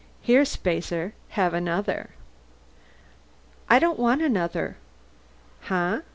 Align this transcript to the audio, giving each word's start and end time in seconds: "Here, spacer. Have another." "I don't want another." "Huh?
"Here, 0.19 0.45
spacer. 0.45 1.13
Have 1.37 1.53
another." 1.53 2.09
"I 3.69 3.77
don't 3.77 3.99
want 3.99 4.23
another." 4.23 4.77
"Huh? 5.59 6.01